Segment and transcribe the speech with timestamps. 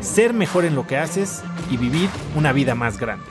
[0.00, 3.26] ser mejor en lo que haces y vivir una vida más grande.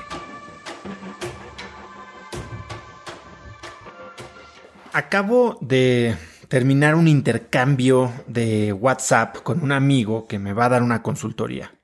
[4.93, 6.15] Acabo de
[6.47, 11.75] terminar un intercambio de WhatsApp con un amigo que me va a dar una consultoría.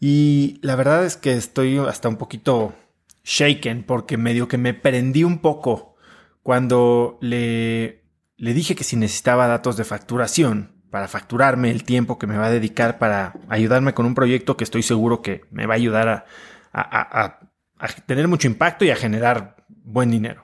[0.00, 2.74] Y la verdad es que estoy hasta un poquito
[3.24, 5.96] shaken porque medio que me prendí un poco
[6.42, 8.04] cuando le,
[8.38, 12.46] le dije que si necesitaba datos de facturación para facturarme el tiempo que me va
[12.46, 16.26] a dedicar para ayudarme con un proyecto que estoy seguro que me va a ayudar
[16.72, 17.38] a,
[18.06, 20.42] tener mucho impacto y a generar buen dinero.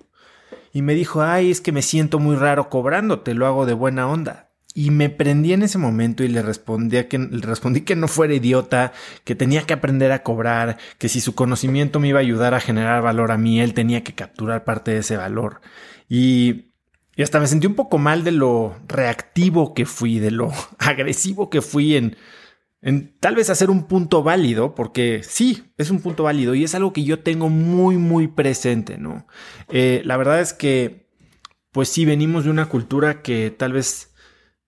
[0.72, 3.72] Y me dijo, ay, es que me siento muy raro cobrando, te lo hago de
[3.72, 4.50] buena onda.
[4.74, 6.42] Y me prendí en ese momento y le
[7.08, 8.92] que, le respondí que no fuera idiota,
[9.24, 12.60] que tenía que aprender a cobrar, que si su conocimiento me iba a ayudar a
[12.60, 15.62] generar valor a mí, él tenía que capturar parte de ese valor.
[16.10, 16.75] Y
[17.16, 21.48] y hasta me sentí un poco mal de lo reactivo que fui, de lo agresivo
[21.48, 22.16] que fui en,
[22.82, 26.74] en tal vez hacer un punto válido, porque sí, es un punto válido y es
[26.74, 29.26] algo que yo tengo muy, muy presente, ¿no?
[29.68, 31.08] Eh, la verdad es que,
[31.72, 34.14] pues sí, venimos de una cultura que tal vez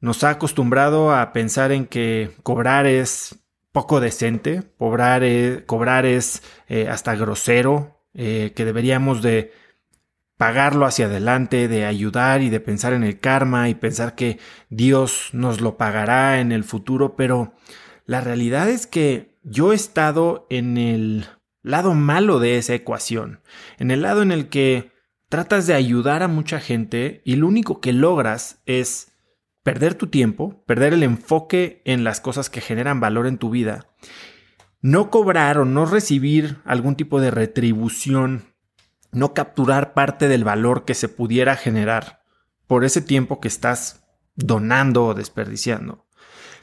[0.01, 3.39] nos ha acostumbrado a pensar en que cobrar es
[3.73, 9.53] poco decente, cobrar es, cobrar es eh, hasta grosero, eh, que deberíamos de
[10.39, 14.39] pagarlo hacia adelante, de ayudar y de pensar en el karma y pensar que
[14.71, 17.55] Dios nos lo pagará en el futuro, pero
[18.07, 21.27] la realidad es que yo he estado en el
[21.63, 23.41] lado malo de esa ecuación,
[23.79, 24.93] en el lado en el que
[25.29, 29.13] tratas de ayudar a mucha gente y lo único que logras es
[29.65, 33.93] perder tu tiempo, perder el enfoque en las cosas que generan valor en tu vida,
[34.81, 38.55] no cobrar o no recibir algún tipo de retribución
[39.13, 42.23] no capturar parte del valor que se pudiera generar
[42.67, 44.05] por ese tiempo que estás
[44.37, 46.07] donando o desperdiciando.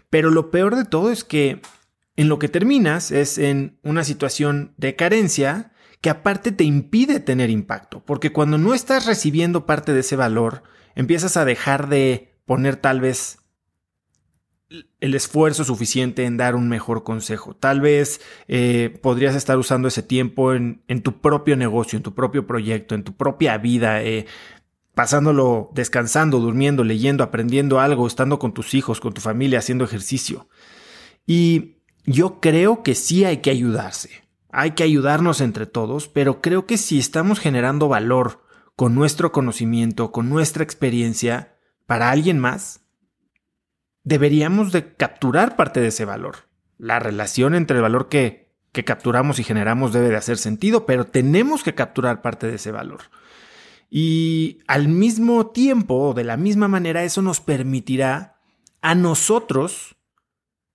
[0.09, 1.61] Pero lo peor de todo es que
[2.15, 7.49] en lo que terminas es en una situación de carencia que aparte te impide tener
[7.49, 10.63] impacto, porque cuando no estás recibiendo parte de ese valor,
[10.93, 13.39] empiezas a dejar de poner tal vez
[14.99, 17.55] el esfuerzo suficiente en dar un mejor consejo.
[17.55, 22.47] Tal vez eh, podrías estar usando ese tiempo en, tu propio negocio, en tu propio
[22.47, 24.25] proyecto, en tu propia vida, eh,
[24.93, 30.47] pasándolo descansando, durmiendo, leyendo, aprendiendo algo, estando con tus hijos, con tu familia, haciendo ejercicio.
[31.25, 34.23] Y yo creo que sí hay que ayudarse.
[34.49, 40.11] Hay que ayudarnos entre todos, pero creo que si estamos generando valor con nuestro conocimiento,
[40.11, 42.84] con nuestra experiencia, para alguien más,
[44.05, 46.47] deberíamos de capturar parte de ese valor.
[46.77, 51.05] La relación entre el valor que, que capturamos y generamos debe de hacer sentido, pero
[51.05, 53.01] tenemos que capturar parte de ese valor.
[53.89, 58.37] Y al mismo tiempo, de la misma manera, eso nos permitirá
[58.81, 59.95] a nosotros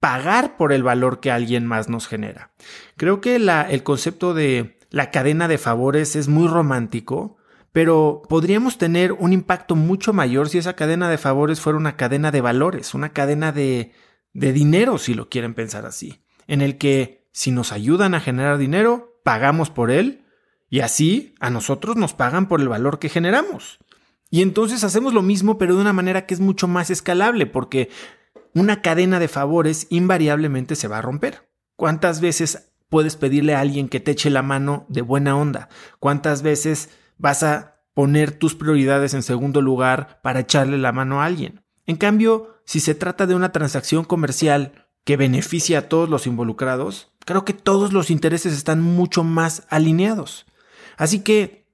[0.00, 2.52] pagar por el valor que alguien más nos genera.
[2.96, 7.36] Creo que el concepto de la cadena de favores es muy romántico,
[7.72, 12.30] pero podríamos tener un impacto mucho mayor si esa cadena de favores fuera una cadena
[12.30, 13.92] de valores, una cadena de,
[14.32, 18.58] de dinero, si lo quieren pensar así, en el que si nos ayudan a generar
[18.58, 20.24] dinero, pagamos por él
[20.68, 23.78] y así a nosotros nos pagan por el valor que generamos.
[24.30, 27.90] Y entonces hacemos lo mismo, pero de una manera que es mucho más escalable, porque
[28.54, 31.48] una cadena de favores invariablemente se va a romper.
[31.74, 35.68] ¿Cuántas veces puedes pedirle a alguien que te eche la mano de buena onda?
[35.98, 41.26] ¿Cuántas veces vas a poner tus prioridades en segundo lugar para echarle la mano a
[41.26, 41.62] alguien.
[41.86, 47.12] En cambio, si se trata de una transacción comercial que beneficia a todos los involucrados,
[47.26, 50.46] creo que todos los intereses están mucho más alineados.
[50.96, 51.66] Así que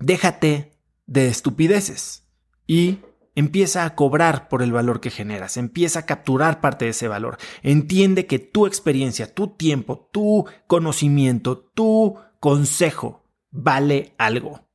[0.00, 0.72] déjate
[1.06, 2.24] de estupideces
[2.66, 2.98] y
[3.36, 7.38] empieza a cobrar por el valor que generas, empieza a capturar parte de ese valor.
[7.62, 14.67] Entiende que tu experiencia, tu tiempo, tu conocimiento, tu consejo vale algo.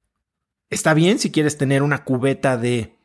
[0.74, 2.98] Está bien si quieres tener una cubeta de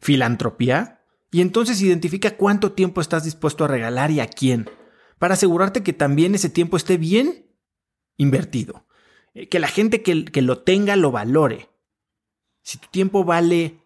[0.00, 4.68] filantropía y entonces identifica cuánto tiempo estás dispuesto a regalar y a quién,
[5.20, 7.46] para asegurarte que también ese tiempo esté bien
[8.16, 8.86] invertido,
[9.34, 11.70] eh, que la gente que, que lo tenga lo valore.
[12.62, 13.78] Si tu tiempo vale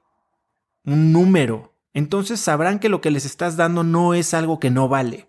[0.86, 4.88] un número, entonces sabrán que lo que les estás dando no es algo que no
[4.88, 5.28] vale.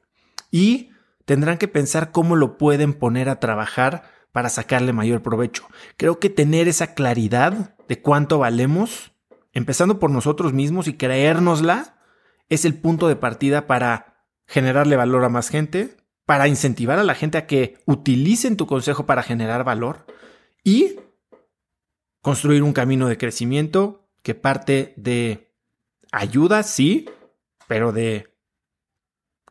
[0.50, 0.92] Y
[1.26, 5.68] tendrán que pensar cómo lo pueden poner a trabajar para sacarle mayor provecho.
[5.98, 9.12] Creo que tener esa claridad de cuánto valemos,
[9.54, 11.98] empezando por nosotros mismos y creérnosla,
[12.50, 17.16] es el punto de partida para generarle valor a más gente, para incentivar a la
[17.16, 20.06] gente a que utilicen tu consejo para generar valor
[20.64, 20.98] y
[22.22, 25.52] construir un camino de crecimiento que parte de
[26.12, 27.10] ayuda, sí,
[27.68, 28.31] pero de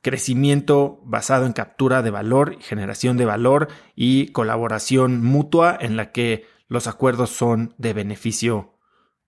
[0.02, 6.46] crecimiento basado en captura de valor, generación de valor y colaboración mutua en la que
[6.68, 8.78] los acuerdos son de beneficio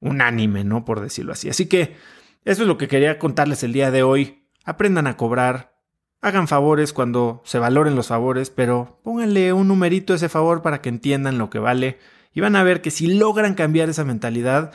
[0.01, 0.85] unánime, ¿no?
[0.85, 1.49] Por decirlo así.
[1.49, 1.97] Así que
[2.45, 4.49] eso es lo que quería contarles el día de hoy.
[4.65, 5.77] Aprendan a cobrar,
[6.21, 10.81] hagan favores cuando se valoren los favores, pero pónganle un numerito a ese favor para
[10.81, 11.99] que entiendan lo que vale
[12.33, 14.73] y van a ver que si logran cambiar esa mentalidad,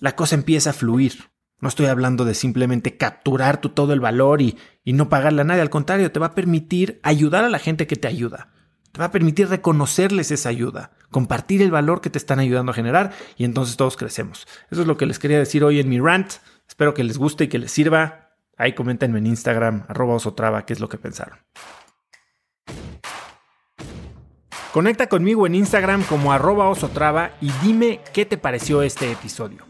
[0.00, 1.30] la cosa empieza a fluir.
[1.60, 5.44] No estoy hablando de simplemente capturar tu todo el valor y, y no pagarle a
[5.44, 8.52] nadie, al contrario, te va a permitir ayudar a la gente que te ayuda.
[8.92, 12.74] Te va a permitir reconocerles esa ayuda, compartir el valor que te están ayudando a
[12.74, 14.46] generar y entonces todos crecemos.
[14.70, 16.34] Eso es lo que les quería decir hoy en mi rant.
[16.66, 18.30] Espero que les guste y que les sirva.
[18.56, 21.38] Ahí coméntenme en Instagram, arroba osotrava, qué es lo que pensaron.
[24.72, 29.64] Conecta conmigo en Instagram como arroba osotrava y dime qué te pareció este episodio.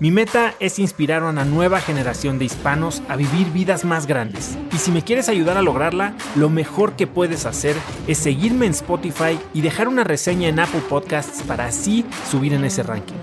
[0.00, 4.56] Mi meta es inspirar a una nueva generación de hispanos a vivir vidas más grandes.
[4.72, 7.76] Y si me quieres ayudar a lograrla, lo mejor que puedes hacer
[8.06, 12.64] es seguirme en Spotify y dejar una reseña en Apple Podcasts para así subir en
[12.64, 13.16] ese ranking.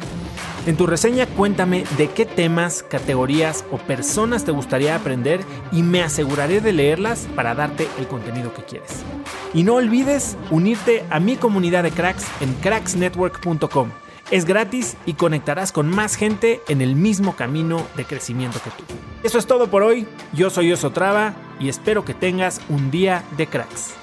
[0.68, 5.39] En tu reseña cuéntame de qué temas, categorías o personas te gustaría aprender
[5.71, 9.03] y me aseguraré de leerlas para darte el contenido que quieres.
[9.51, 13.89] Y no olvides unirte a mi comunidad de cracks en cracksnetwork.com
[14.31, 18.83] es gratis y conectarás con más gente en el mismo camino de crecimiento que tú.
[19.24, 20.07] Eso es todo por hoy.
[20.33, 23.94] Yo soy Oso Traba y espero que tengas un día de cracks.